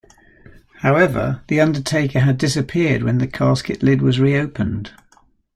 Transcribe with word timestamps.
However, 0.79 1.43
The 1.47 1.59
Undertaker 1.61 2.21
had 2.21 2.39
disappeared 2.39 3.03
when 3.03 3.19
the 3.19 3.27
casket 3.27 3.83
lid 3.83 4.01
was 4.01 4.19
reopened. 4.19 4.93